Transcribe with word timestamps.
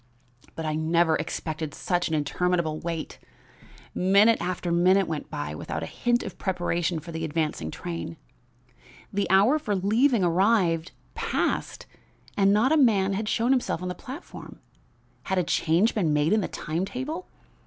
"But 0.55 0.65
I 0.65 0.73
never 0.73 1.15
expected 1.17 1.75
such 1.75 2.07
an 2.07 2.15
interminable 2.15 2.79
wait. 2.79 3.19
Minute 3.93 4.41
after 4.41 4.71
minute 4.71 5.07
went 5.07 5.29
by 5.29 5.53
without 5.53 5.83
a 5.83 5.85
hint 5.85 6.23
of 6.23 6.39
preparation 6.39 6.97
for 6.99 7.11
the 7.11 7.23
advancing 7.23 7.69
train. 7.69 8.17
The 9.13 9.29
hour 9.29 9.59
for 9.59 9.75
leaving 9.75 10.23
arrived, 10.23 10.91
passed, 11.13 11.85
and 12.35 12.51
not 12.51 12.71
a 12.71 12.77
man 12.77 13.13
had 13.13 13.29
shown 13.29 13.51
himself 13.51 13.83
on 13.83 13.89
the 13.89 13.93
platform. 13.93 14.59
Had 15.25 15.37
a 15.37 15.43
change 15.43 15.93
been 15.93 16.13
made 16.13 16.33
in 16.33 16.41
the 16.41 16.47
time 16.47 16.83
table? 16.83 17.27